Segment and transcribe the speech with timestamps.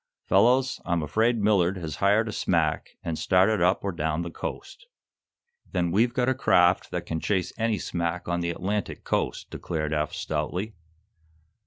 [0.25, 4.87] Fellows, I'm afraid Millard has hired a smack and started up or down the coast."
[5.73, 9.93] "Then we've got a craft that can chase any smack on the Atlantic coast," declared.
[9.93, 10.73] Eph, stoutly.